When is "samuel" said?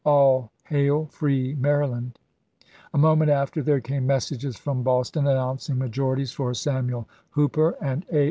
6.55-7.07